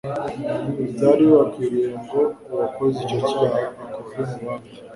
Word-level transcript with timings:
byari 0.95 1.21
bibakwiriye 1.29 1.89
ngo 2.03 2.21
uwakoze 2.51 2.97
icyo 3.03 3.19
cyaha 3.29 3.61
akurwe 3.99 4.21
mu 4.29 4.37
bandi 4.47 4.69